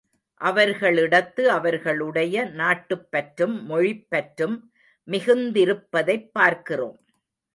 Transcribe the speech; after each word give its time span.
அவர்களிடத்து 0.41 1.41
அவர்களுடைய 1.47 2.45
நாட்டுப்பற்றும் 2.45 3.55
மொழிப்பற்றும் 3.69 4.55
மிகுந்திருப்பதைப் 5.07 6.29
பார்க்கிறோம். 6.31 6.97